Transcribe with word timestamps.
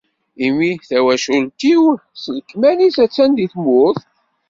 imi 0.47 0.69
tawacult-iw 0.89 1.83
s 2.21 2.23
lekmal-is 2.35 2.97
attan 3.05 3.31
di 3.37 3.45
tmurt? 3.53 4.03